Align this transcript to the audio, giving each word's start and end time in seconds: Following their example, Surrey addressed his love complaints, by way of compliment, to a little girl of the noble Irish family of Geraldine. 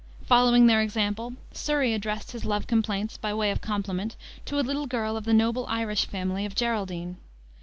Following 0.25 0.65
their 0.65 0.81
example, 0.81 1.33
Surrey 1.51 1.93
addressed 1.93 2.31
his 2.31 2.43
love 2.43 2.65
complaints, 2.65 3.17
by 3.19 3.35
way 3.35 3.51
of 3.51 3.61
compliment, 3.61 4.15
to 4.45 4.59
a 4.59 4.65
little 4.65 4.87
girl 4.87 5.15
of 5.15 5.25
the 5.25 5.31
noble 5.33 5.67
Irish 5.67 6.07
family 6.07 6.43
of 6.43 6.55
Geraldine. 6.55 7.17